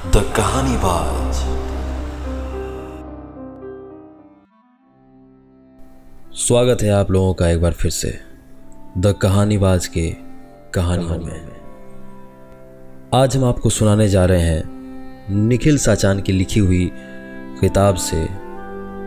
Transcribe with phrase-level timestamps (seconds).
[0.00, 1.34] The कहानी बाज
[6.36, 8.20] स्वागत है आप लोगों का एक बार फिर से
[8.98, 10.10] द कहानी बाज के
[10.74, 11.50] कहानियों में।
[13.14, 14.62] आज हम आपको सुनाने जा रहे हैं
[15.30, 16.90] निखिल साचान की लिखी हुई
[17.60, 18.28] किताब से,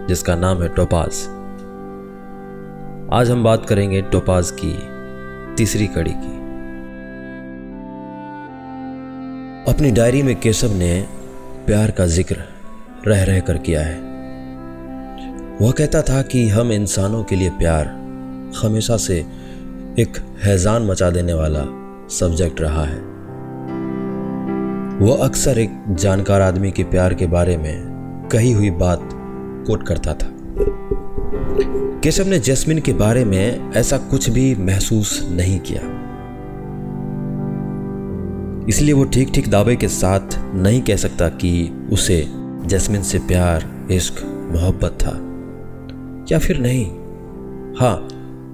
[0.08, 1.24] जिसका नाम है टोपाज।
[3.14, 4.78] आज हम बात करेंगे टोपाज की
[5.56, 6.43] तीसरी कड़ी की।
[9.68, 11.08] अपनी डायरी में केशव ने
[11.66, 12.36] प्यार का ज़िक्र
[13.08, 13.96] रह रह कर किया है।
[15.62, 17.88] वह कहता था कि हम इंसानों के लिए प्यार
[18.64, 19.20] हमेशा से
[20.00, 21.64] एक हैजान मचा देने वाला
[22.10, 23.00] सब्जेक्ट रहा है।
[25.00, 29.10] वह अक्सर एक जानकार आदमी के प्यार के बारे में कही हुई बात
[29.68, 30.30] कोट करता था।
[32.00, 35.82] केशव ने जैस्मिन के बारे में ऐसा कुछ भी महसूस नहीं किया।
[38.70, 42.28] इसलिए वो ठीक ठीक दावे के साथ नहीं कह सकता कि उसे
[42.66, 44.14] जैस्मिन से प्यार, इश्क,
[44.52, 45.14] मोहब्बत था।
[46.32, 46.86] या फिर नहीं?
[47.80, 47.96] हाँ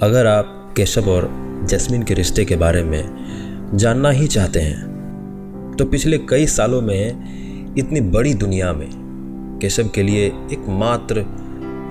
[0.03, 1.29] अगर आप केशव और
[1.69, 3.09] जैस्मिन के रिश्ते के बारे में
[3.75, 7.07] जानना ही चाहते हैं तो पिछले कई सालों में
[7.77, 8.89] इतनी बड़ी दुनिया में
[9.61, 11.25] केशव के लिए एकमात्र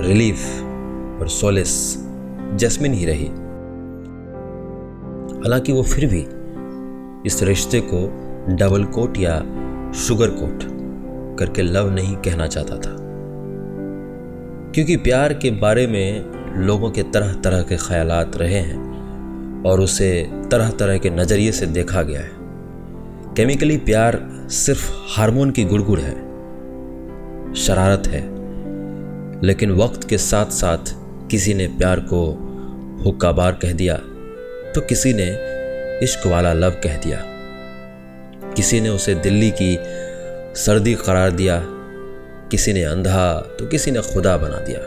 [0.03, 0.39] रिलीफ
[1.21, 1.97] और सोलिस
[2.55, 3.27] जैस्मिन ही रही।
[5.39, 6.27] हालाँकि वो फिर भी
[7.29, 7.99] इस रिश्ते को
[8.57, 9.39] डबल कोट या
[9.95, 10.63] शुगर कोट
[11.39, 12.97] करके लव नहीं कहना चाहता था।
[14.75, 20.11] क्योंकि प्यार के बारे में लोगों के तरह तरह के ख्यालात रहे हैं और उसे
[20.51, 22.31] तरह तरह के नज़रिए से देखा गया है।
[23.37, 24.19] केमिकली प्यार
[24.51, 26.15] सिर्फ़ हार्मोन की गुड़गुड़ है,
[27.55, 28.23] शरारत है,
[29.43, 30.95] लेकिन वक्त के साथ साथ
[31.31, 32.25] किसी ने प्यार को
[33.05, 33.97] हुक्काबार कह दिया
[34.75, 35.58] तो किसी ने
[36.03, 37.23] इश्क वाला लव कह दिया।
[38.57, 39.77] किसी ने उसे दिल्ली की
[40.57, 41.61] सर्दी करार दिया,
[42.51, 44.81] किसी ने अंधा तो किसी ने खुदा बना दिया।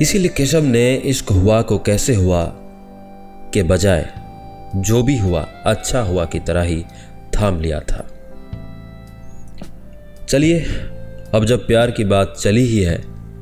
[0.00, 2.44] इसीलिए केशव ने इश्क हुआ को कैसे हुआ
[3.54, 4.08] के बजाय
[4.76, 6.82] जो भी हुआ अच्छा हुआ की तरह ही
[7.34, 8.06] थाम लिया था।
[10.28, 10.60] चलिए,
[11.34, 12.96] अब जब प्यार की बात चली ही है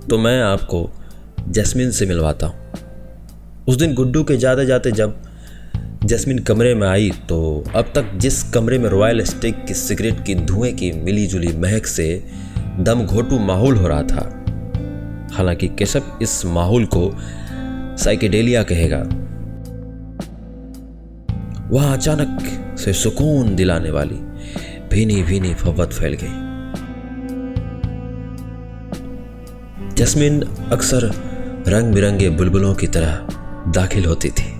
[0.08, 0.88] तो मैं आपको
[1.48, 2.72] जैस्मिन से मिलवाता हूँ।
[3.68, 5.20] उस दिन गुड्डू के जाते जाते जब
[6.08, 10.34] जैस्मिन कमरे में आई तो अब तक जिस कमरे में रॉयल स्टिक की सिगरेट की
[10.34, 12.24] धुएँ की मिली जुली महक से
[12.80, 14.44] दम घोटू माहौल हो रहा था।
[15.32, 17.16] हालाँकि केशव इस माहौल को
[18.04, 18.98] साइकेडेलिया कहेगा।
[21.70, 22.42] वहाँ अचानक
[22.78, 24.16] से सुकून दिलाने वाली
[24.90, 26.34] भीनी भीनी फवत फैल गई।
[29.94, 30.42] जस्मिन
[30.72, 31.10] अक्सर
[31.68, 33.16] रंग बिरंगे बुलबुलों की तरह
[33.72, 34.57] दाखिल होती थी।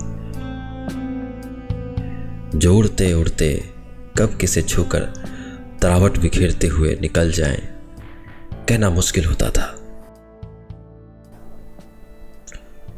[2.59, 3.69] जो उड़ते उड़ते
[4.19, 4.99] कब किसे छूकर
[5.81, 7.61] तरावट बिखेरते हुए निकल जाएँ,
[8.69, 9.75] कहना मुश्किल होता था।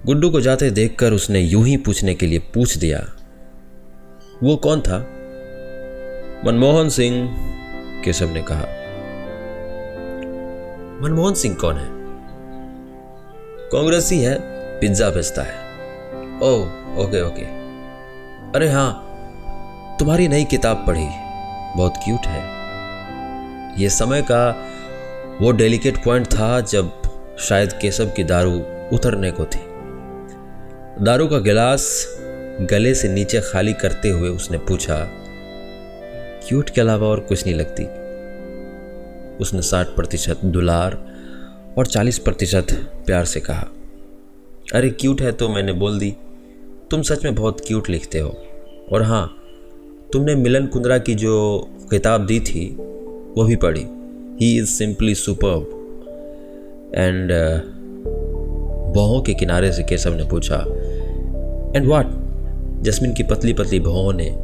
[0.05, 2.99] गुड्डू को जाते देखकर उसने यूँ ही पूछने के लिए पूछ दिया
[4.43, 4.97] वो कौन था?
[6.45, 7.29] मनमोहन सिंह
[8.05, 8.65] केशव ने कहा।
[11.01, 11.89] मनमोहन सिंह कौन है?
[13.71, 14.39] कांग्रेसी है
[14.79, 15.55] पिज्जा बेचता है।
[16.39, 16.51] ओ
[17.03, 17.43] ओके ओके।
[18.55, 19.10] अरे हाँ
[20.01, 21.07] तुम्हारी नई किताब पढ़ी।
[21.77, 24.67] बहुत क्यूट है। ये समय का
[25.41, 26.91] वो डेलिकेट पॉइंट था जब
[27.39, 28.53] शायद केशव की दारू
[28.93, 29.59] उतरने को थी।
[31.05, 31.83] दारू का गिलास
[32.61, 34.97] गले से नीचे खाली करते हुए उसने पूछा
[36.47, 37.83] क्यूट के अलावा और कुछ नहीं लगती?
[39.37, 40.97] उसने साठ प्रतिशत दुलार
[41.77, 42.73] और चालीस प्रतिशत
[43.05, 43.67] प्यार से कहा,
[44.75, 46.11] अरे क्यूट है तो मैंने बोल दी।
[46.91, 48.35] तुम सच में बहुत क्यूट लिखते हो।
[48.91, 49.37] और हाँ
[50.13, 52.75] तुमने मिलन कुंद्रा की जो किताब दी थी,
[53.37, 53.85] वो भी पढ़ी।
[54.41, 55.57] He is simply super
[56.95, 57.31] and
[58.95, 60.55] बहों के किनारे से केशव ने पूछा
[61.75, 62.07] एंड वाट
[62.81, 64.35] जस्मिन की पतली पतली बहों ने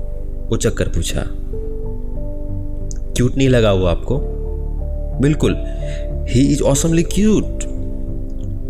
[0.52, 1.28] उचक कर पूछा
[3.18, 4.22] क्यूट नहीं लगा वो आपको?
[5.22, 5.56] बिल्कुल
[6.30, 7.64] he is awesomely cute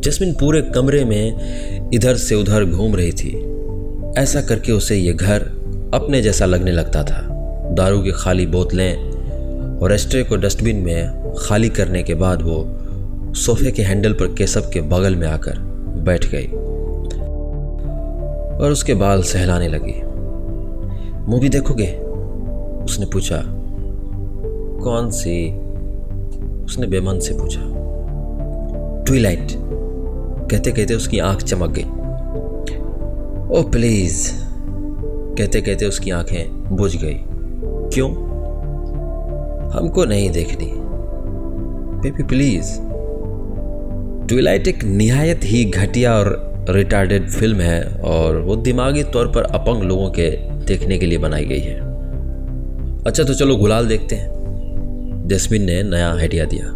[0.03, 3.57] Jasmine पूरे कमरे में इधर से उधर घूम रही थी।
[4.17, 5.56] ऐसा करके उसे ये घर
[5.93, 7.27] अपने जैसा लगने लगता था।
[7.71, 9.17] दारू की खाली बोतलें
[9.77, 12.77] और एस्ट्रे को डस्टबिन में खाली करने के बाद वो
[13.33, 15.57] सोफे के हैंडल पर केसब के बगल में आकर
[15.97, 16.45] बैठ गई
[18.57, 20.01] और उसके बाल सहलाने लगी।
[21.31, 21.95] मूवी देखोगे?
[22.83, 23.43] उसने पूछा।
[24.83, 25.57] कौन सी?
[26.63, 27.61] उसने बेमन से पूछा।
[29.03, 29.47] ट्विलाइट
[30.51, 31.83] कहते कहते उसकी आँख चमक गई।
[33.59, 34.46] ओ प्लीज़
[35.37, 37.17] कहते कहते उसकी आँखें बुझ गई।
[37.93, 38.09] क्यों?
[39.71, 40.71] हमको नहीं देखनी।
[42.01, 42.71] बेबी प्लीज़
[44.27, 49.83] ट्विलाइट एक निहायत ही घटिया और रिटार्डेड फ़िल्म है और वो दिमागी तौर पर अपंग
[49.83, 50.29] लोगों के
[50.65, 51.79] देखने के लिए बनाई गई है।
[53.03, 56.73] अच्छा तो चलो गुलाल देखते हैं। जस्मिन ने नया आइडिया दिया।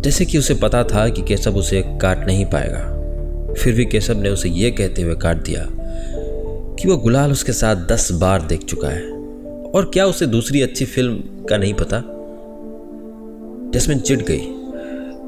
[0.00, 4.28] जैसे कि उसे पता था कि केशव उसे काट नहीं पाएगा, फिर भी केशव ने
[4.28, 5.66] उसे यह कहते हुए काट दिया
[6.82, 9.20] कि वो गुलाल उसके साथ दस बार देख चुका है।
[9.70, 12.02] और क्या उसे दूसरी अच्छी फ़िल्म का नहीं पता?
[13.74, 14.40] जस्मिन चिढ़ गई।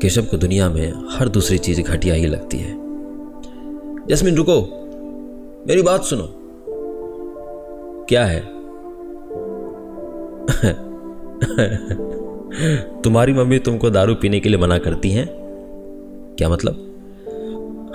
[0.02, 2.72] केशव को दुनिया में हर दूसरी चीज़ घटिया ही लगती है।
[4.06, 4.78] जस्मिन, रुको।
[5.68, 6.34] मेरी बात सुनो।
[8.08, 8.40] क्या है?
[13.02, 15.28] तुम्हारी मम्मी तुमको दारू पीने के लिए मना करती हैं?
[16.38, 16.88] क्या मतलब?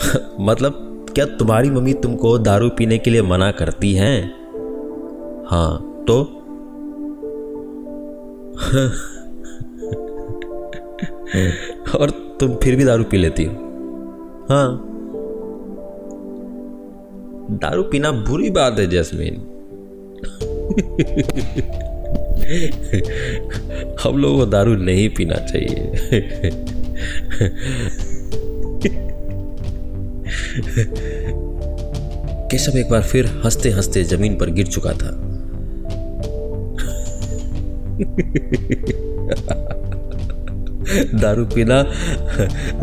[0.39, 0.86] मतलब
[1.17, 4.35] क्या तुम्हारी मम्मी तुमको दारू पीने के लिए मना करती हैं?
[5.51, 6.13] हाँ तो?
[11.97, 13.51] और तुम फिर भी दारू पी लेती हो?
[14.49, 14.81] हाँ।
[17.51, 19.35] दारू पीना बुरी बात है, जैस्मीन।
[24.03, 25.91] हम लोगों को दारू नहीं पीना चाहिए।
[32.51, 35.23] केशव एक बार फिर हँसते हँसते ज़मीन पर गिर चुका था।
[41.21, 41.83] दारू पीना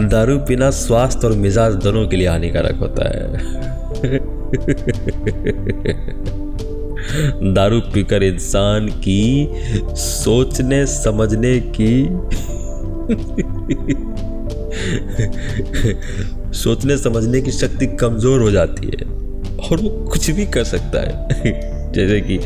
[0.09, 3.35] दारू पीना स्वास्थ्य और मिजाज दोनों के लिए हानिकारक होता है।
[7.55, 9.49] दारू पीकर इंसान की
[9.97, 12.05] सोचने, समझने की
[16.53, 19.24] सोचने, समझने की शक्ति कमज़ोर हो जाती है।
[19.73, 21.29] और वो कुछ भी कर सकता है।
[21.93, 22.37] जैसे कि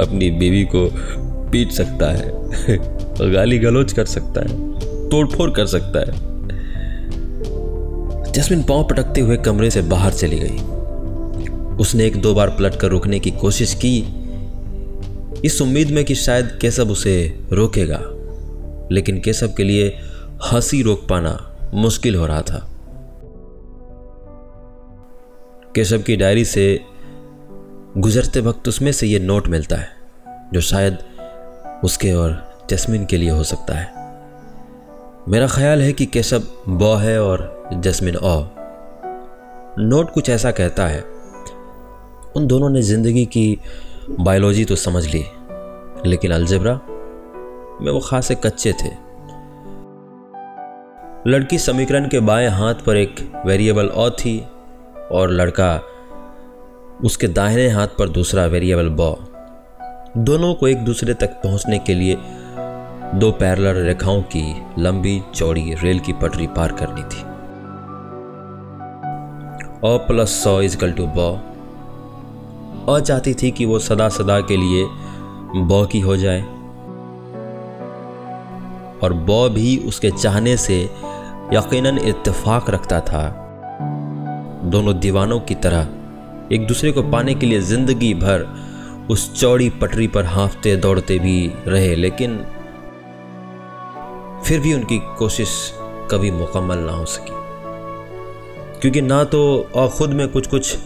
[0.00, 0.90] अपनी बीवी को
[1.50, 2.32] पीट सकता है
[3.32, 6.36] गाली गलोच कर सकता है, तोड़फोड़ कर सकता है।
[8.32, 10.76] जस्मिन पाँव पटकते हुए कमरे से बाहर चली गई।
[11.76, 14.04] उसने एक दो बार पलट कर रोकने की कोशिश की।
[15.44, 18.00] इस उम्मीद में कि शायद केशव उसे रोकेगा,
[18.92, 19.96] लेकिन केशव के लिए
[20.52, 22.75] हँसी रोक पाना मुश्किल हो रहा था।
[25.76, 26.80] केशव की डायरी से
[27.96, 29.88] गुजरते वक्त उसमें से ये नोट मिलता है,
[30.52, 30.98] जो शायद
[31.84, 34.04] उसके और जस्मिन के लिए हो सकता है।
[35.28, 38.36] मेरा ख्याल है कि केशव बॉ है और जस्मिन ओ
[39.78, 41.00] नोट कुछ ऐसा कहता है,
[42.36, 43.58] उन दोनों ने ज़िंदगी की
[44.10, 45.24] बायोलॉजी तो समझ ली,
[46.06, 46.74] लेकिन अलजबरा
[47.82, 48.90] में वो खासे कच्चे थे।
[51.30, 54.38] लड़की समीकरण के बाएँ हाथ पर एक वेरिएबल अ थी
[55.12, 55.80] और लड़का
[57.04, 59.14] उसके दाहिने हाथ पर दूसरा वेरिएबल बॉ
[60.16, 62.16] दोनों को एक दूसरे तक पहुँचने के लिए
[63.14, 67.22] दो पैरलर रेखाओं की लंबी चौड़ी रेल की पटरी पार करनी थी।
[69.76, 71.38] अ प्लस सौ इजकल टू बॉ
[73.00, 74.86] चाहती थी कि वो सदा सदा के लिए
[75.66, 76.42] बॉ की हो जाए
[79.02, 80.90] और बॉ भी उसके चाहने से
[81.52, 83.45] यकीनन इत्तेफाक रखता था।
[84.64, 88.46] दोनों दीवानों की तरह एक दूसरे को पाने के लिए ज़िंदगी भर
[89.10, 92.36] उस चौड़ी पटरी पर हाँफते दौड़ते भी रहे, लेकिन
[94.44, 95.50] फिर भी उनकी कोशिश
[96.10, 97.34] कभी मुकम्मल ना हो सकी।
[98.80, 99.40] क्योंकि ना तो
[99.74, 100.76] और खुद में कुछ कुछ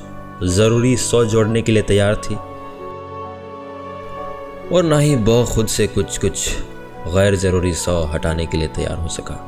[0.44, 2.34] ज़रूरी सौ जोड़ने के लिए तैयार थी,
[4.74, 6.48] और ना ही बो खुद से कुछ कुछ
[7.06, 9.46] गैर ज़रूरी सौ हटाने के लिए तैयार हो सका।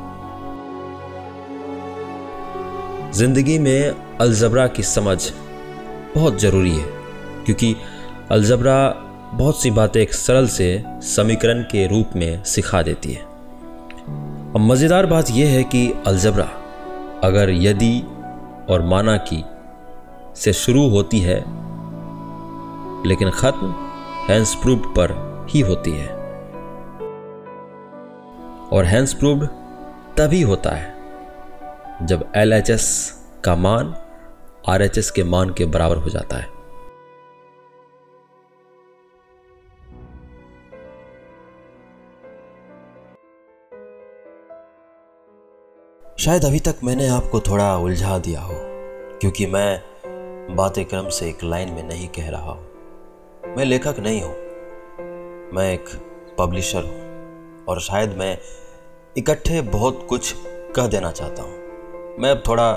[3.14, 5.18] ज़िंदगी में अलजबरा की समझ
[6.14, 6.86] बहुत ज़रूरी है,
[7.44, 7.74] क्योंकि
[8.30, 8.76] अलजबरा
[9.34, 10.68] बहुत सी बातें एक सरल से
[11.06, 13.22] समीकरण के रूप में सिखा देती है।
[14.54, 16.48] अब मज़ेदार बात यह है कि अलजबरा
[17.24, 17.98] अगर यदि
[18.70, 19.44] और माना की
[20.36, 21.38] से शुरू होती है,
[23.08, 23.74] लेकिन खत्म
[24.28, 25.14] हैंस प्रूव्ड पर
[25.50, 26.08] ही होती है।
[28.68, 29.46] और हैंस प्रूव्ड
[30.18, 31.01] तभी होता है
[32.02, 32.86] जब एस
[33.44, 33.94] का मान
[34.68, 36.50] आरएचएस के मान के बराबर हो जाता है।
[46.18, 48.54] शायद अभी तक मैंने आपको थोड़ा उलझा दिया हो,
[49.20, 49.82] क्योंकि मैं
[50.56, 54.34] बातें क्रम से एक लाइन में नहीं कह रहा हूँ। मैं लेखक नहीं हूँ।
[55.54, 55.88] मैं एक
[56.38, 58.38] पब्लिशर हूँ और शायद मैं
[59.16, 60.34] इकट्ठे बहुत कुछ
[60.76, 61.61] कह देना चाहता हूँ।
[62.18, 62.72] मैं अब थोड़ा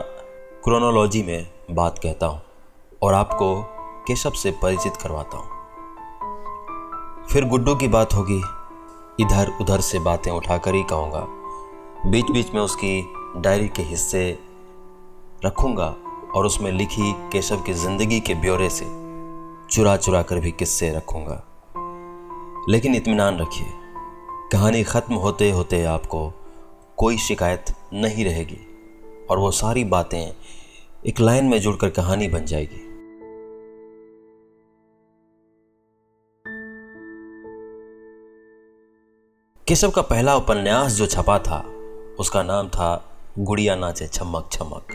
[0.63, 2.41] क्रोनोलॉजी में बात कहता हूँ
[3.01, 3.47] और आपको
[4.07, 5.47] केशव से परिचित करवाता हूँ।
[7.29, 8.37] फिर गुड्डू की बात होगी
[9.23, 11.25] इधर उधर से बातें उठाकर ही कहूँगा।
[12.09, 13.01] बीच बीच में उसकी
[13.37, 14.39] डायरी के हिस्से
[15.45, 15.87] रखूँगा
[16.35, 18.85] और उसमें लिखी केशव की ज़िंदगी के ब्यौरे से
[19.71, 21.41] चुरा चुरा कर भी किस्से रखूँगा।
[22.69, 23.67] लेकिन इत्मीनान रखिए,
[24.51, 26.31] कहानी ख़त्म होते होते आपको
[26.97, 28.74] कोई शिकायत नहीं रहेगी।
[29.29, 30.33] और वो सारी बातें
[31.05, 32.81] एक लाइन में जुड़कर कहानी बन जाएगी।
[39.67, 41.59] केशव का पहला उपन्यास जो छपा था,
[42.19, 44.93] उसका नाम था गुड़िया नाचे छमक छमक।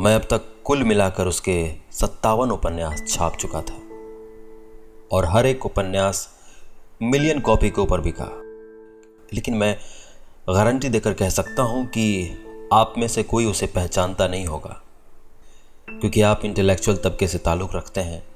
[0.00, 3.78] मैं अब तक कुल मिलाकर उसके सत्तावन उपन्यास छाप चुका था
[5.12, 6.28] और हर एक उपन्यास
[7.02, 8.28] मिलियन कॉपी के ऊपर बिका।
[9.34, 9.76] लेकिन मैं
[10.48, 12.26] गारंटी देकर कह सकता हूँ कि
[12.72, 14.82] आप में से कोई उसे पहचानता नहीं होगा।
[15.90, 18.26] क्योंकि आप इंटेलेक्चुअल तबके से ताल्लुक़ रखते हैं।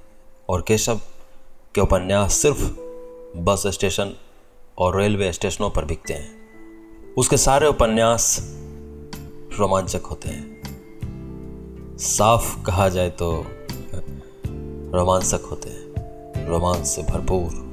[0.49, 1.01] और केशव
[1.75, 2.61] के उपन्यास सिर्फ़
[3.39, 4.15] बस स्टेशन
[4.79, 6.41] और रेलवे स्टेशनों पर बिकते हैं।
[7.17, 8.39] उसके सारे उपन्यास
[9.59, 10.61] रोमांचक होते हैं।
[11.99, 13.47] साफ़ कहा जाए तो
[14.97, 15.91] रोमांचक होते हैं।
[16.49, 17.71] रोमांच से भरपूर।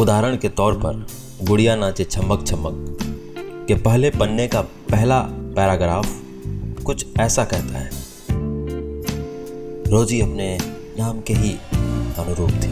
[0.00, 1.06] उदाहरण के तौर पर
[1.42, 2.98] गुड़िया नाचे छमक छमक
[3.68, 6.06] के पहले पन्ने का पहला पैराग्राफ
[6.84, 7.90] कुछ ऐसा कहता है।
[9.90, 10.58] रोजी अपने
[10.98, 11.50] नाम के ही
[12.18, 12.70] अनुरूप थी।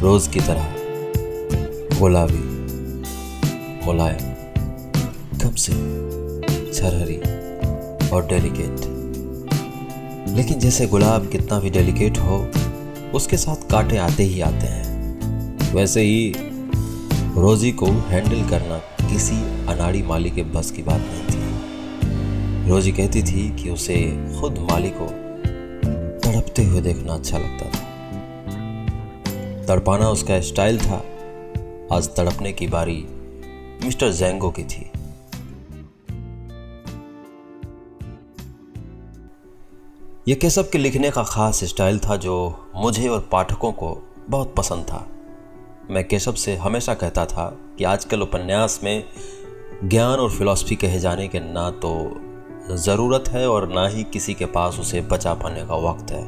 [0.00, 0.74] रोज की तरह
[1.98, 2.42] गुलाबी,
[3.86, 4.34] मुलायम
[5.38, 5.72] कम से
[6.72, 7.16] छरहरी
[8.08, 8.84] और डेलिकेट
[10.28, 12.50] लेकिन जैसे गुलाब कितना भी डेलिकेट हो,
[13.14, 16.34] उसके साथ कांटे आते ही आते हैं। वैसे ही
[17.36, 21.46] रोजी को हैंडल करना किसी अनाड़ी माली के बस की बात नहीं थी।
[22.70, 23.96] रोजी कहती थी कि उसे
[24.40, 25.06] खुद माली को
[26.18, 27.86] तड़पते हुए देखना अच्छा लगता था।
[29.66, 31.04] तड़पाना उसका स्टाइल था।
[31.92, 33.06] आज तड़पने की बारी
[33.84, 34.90] मिस्टर जैंगो की थी।
[40.28, 43.98] यह केसव के लिखने का खास स्टाइल था जो मुझे और पाठकों को
[44.30, 45.08] बहुत पसंद था।
[45.90, 47.44] मैं केशव से हमेशा कहता था
[47.78, 49.04] कि आजकल उपन्यास में
[49.84, 51.92] ज्ञान और फिलॉसफी कहे जाने के ना तो
[52.76, 56.22] ज़रूरत है और ना ही किसी के पास उसे बचा पाने का वक्त है।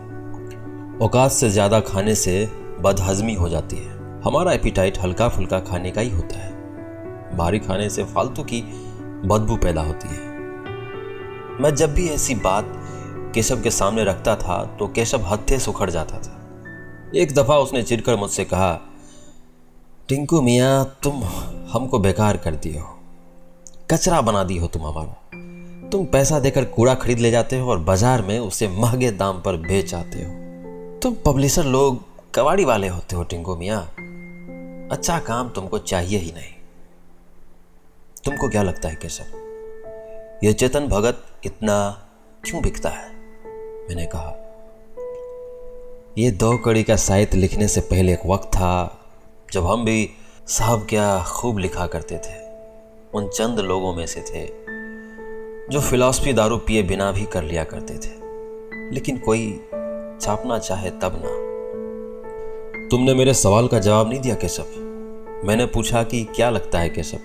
[0.99, 2.47] औकात से ज़्यादा खाने से
[2.81, 7.91] बदहजमी हो जाती है। हमारा एपिटाइट हल्का फुल्का खाने का ही होता है। भारी खाने
[7.91, 8.61] से फालतू की
[9.25, 10.27] बदबू पैदा होती है।
[11.62, 12.73] मैं जब भी ऐसी बात
[13.35, 16.35] केशव के सामने रखता था तो केशव हत्थे सुखड़ जाता था।
[17.17, 18.73] एक दफ़ा उसने चिड़कर मुझसे कहा
[20.09, 21.25] टिंकू मियाँ, तुम
[21.73, 22.99] हमको बेकार कर दिए हो।
[23.91, 27.79] कचरा बना दी हो तुम हमारा। तुम पैसा देकर कूड़ा खरीद ले जाते हो और
[27.79, 30.31] बाज़ार में उसे महँगे दाम पर बेच आते हो।
[31.03, 33.83] तुम पब्लिशर लोग कवाड़ी वाले होते हो टिंकू मियाँ।
[34.93, 36.53] अच्छा काम तुमको चाहिए ही नहीं।
[38.25, 39.25] तुमको क्या लगता है केशव?
[40.45, 42.07] यह चेतन भगत इतना
[42.45, 43.12] क्यों बिकता है?
[43.88, 44.35] मैंने कहा
[46.19, 48.98] यह दो कड़ी का साहित्य लिखने से पहले एक वक्त था
[49.52, 50.11] जब हम भी
[50.47, 52.49] साहब क्या खूब लिखा करते थे,
[53.14, 54.47] उन चंद लोगों में से थे
[55.71, 58.11] जो फिलॉसफी दारू पिए बिना भी कर लिया करते थे।
[58.95, 59.52] लेकिन कोई
[60.21, 61.31] छापना चाहे तब ना।
[62.88, 64.64] तुमने मेरे सवाल का जवाब नहीं दिया केशव।
[65.45, 67.19] मैंने पूछा कि क्या लगता है केशव,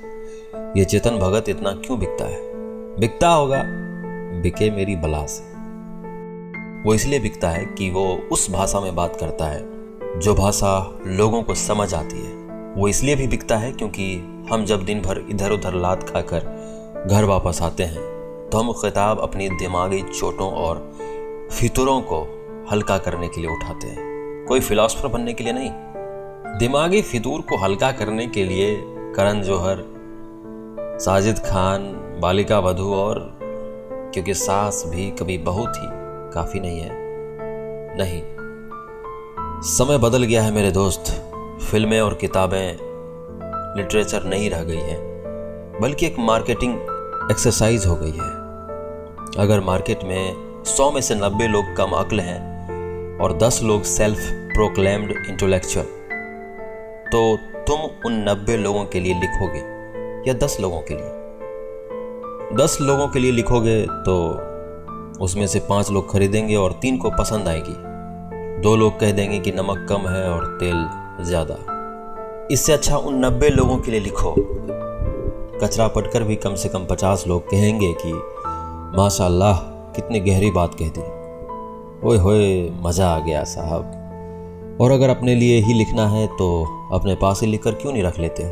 [0.77, 2.41] ये चेतन भगत इतना क्यों बिकता है?
[2.99, 3.63] बिकता होगा,
[4.41, 5.43] बिके मेरी बला से।
[6.83, 9.72] वो इसलिए बिकता है कि वो उस भाषा में बात करता है
[10.13, 12.33] जो भाषा लोगों को समझ आती है,
[12.77, 14.15] वो इसलिए भी बिकता है क्योंकि
[14.51, 19.19] हम जब दिन भर इधर उधर लात खाकर घर वापस आते हैं तो हम खिताब
[19.19, 20.91] अपनी दिमागी चोटों और
[21.51, 22.21] फितरों को
[22.71, 25.71] हल्का करने के लिए उठाते हैं। कोई फिलासफर बनने के लिए नहीं।
[26.59, 28.75] दिमागी फितूर को हल्का करने के लिए
[29.15, 29.83] करण जौहर,
[30.99, 31.83] साजिद खान,
[32.21, 33.19] बालिका वधु और,
[34.13, 35.87] क्योंकि सास भी कभी बहुत ही
[36.33, 36.91] काफ़ी नहीं है।
[37.97, 38.21] नहीं
[39.63, 41.09] समय बदल गया है मेरे दोस्त।
[41.61, 42.77] फ़िल्में और किताबें
[43.77, 44.97] लिटरेचर नहीं रह गई है,
[45.81, 46.73] बल्कि एक मार्केटिंग
[47.31, 48.31] एक्सरसाइज हो गई है।
[49.37, 54.19] अगर मार्केट में सौ में से नब्बे लोग कम अक्ल हैं और दस लोग सेल्फ
[54.53, 55.85] प्रोक्लेम्ड इंटेलेक्चुअल
[57.11, 57.23] तो
[57.67, 59.63] तुम उन नब्बे लोगों के लिए लिखोगे
[60.27, 62.57] या दस लोगों के लिए?
[62.57, 64.19] दस लोगों के लिए लिखोगे तो
[65.23, 67.82] उसमें से पाँच लोग खरीदेंगे और तीन को पसंद आएगी।
[68.63, 70.85] दो लोग कह देंगे कि नमक कम है और तेल
[71.25, 71.55] ज़्यादा।
[72.51, 74.33] इससे अच्छा उन नब्बे लोगों के लिए लिखो।
[75.61, 78.11] कचरा पटकर भी कम से कम पचास लोग कहेंगे कि,
[78.97, 79.57] माशाल्लाह,
[79.91, 81.01] कितनी गहरी बात कह दी।
[82.07, 86.47] ओए होए, मज़ा आ गया साहब। और अगर अपने लिए ही लिखना है तो
[86.93, 88.49] अपने पास ही लिखकर क्यों नहीं रख लेते हो?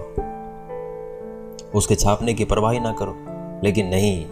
[1.75, 3.15] उसके छापने की परवाही ना करो।
[3.63, 4.25] लेकिन नहीं,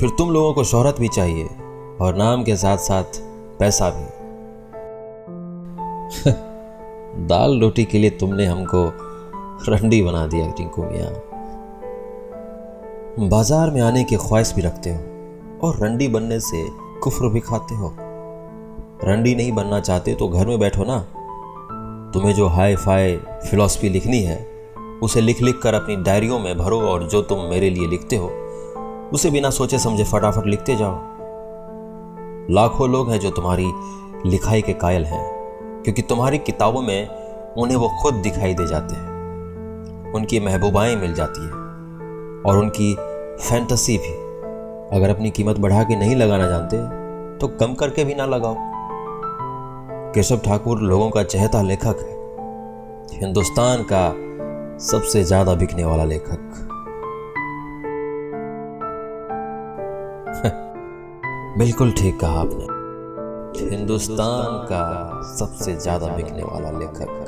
[0.00, 1.44] फिर तुम लोगों को शोहरत भी चाहिए
[2.00, 3.20] और नाम के साथ साथ
[3.58, 4.23] पैसा भी।
[7.28, 8.92] दाल रोटी के लिए तुमने हमको
[9.68, 11.10] रंडी बना दिया, टिंकू मिया।
[13.28, 14.98] बाज़ार में आने की ख्वाहिश भी रखते हो
[15.62, 16.68] और रंडी बनने से
[17.02, 17.96] कुफर भी खाते हो।
[19.04, 20.98] रंडी नहीं बनना चाहते तो घर में बैठो ना।
[22.14, 23.16] तुम्हें जो हाई फाई
[23.50, 24.46] फिलॉसफी लिखनी है,
[25.02, 28.30] उसे लिख लिख कर अपनी डायरियों में भरो और जो तुम मेरे लिए लिखते हो,
[29.12, 30.98] उसे बिना सोचे समझे फटाफट लिखते जाओ।
[32.50, 33.72] लाखों लोग हैं जो तुम्हारी
[34.26, 35.33] लिखाई के कायल हैं।
[35.84, 37.08] क्योंकि तुम्हारी किताबों में
[37.54, 41.50] उन्हें वो खुद दिखाई दे जाते हैं। उनकी महबूबाएँ मिल जाती है।
[42.42, 42.94] और उनकी
[43.48, 44.12] फैंटसी भी।
[44.96, 46.76] अगर अपनी कीमत बढ़ा के नहीं लगाना जानते
[47.38, 48.56] तो कम करके भी ना लगाओ।
[50.12, 52.14] केशव ठाकुर लोगों का चहेता लेखक है।
[53.20, 54.14] हिंदुस्तान का
[54.78, 56.70] सबसे ज़्यादा बिकने वाला लेखक।
[61.58, 62.73] बिल्कुल ठीक कहा आपने।
[63.56, 64.82] हिंदुस्तान का
[65.38, 67.23] सबसे ज़्यादा बिकने वाला लेखक।